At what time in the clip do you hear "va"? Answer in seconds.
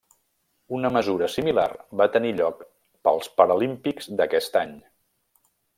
2.01-2.09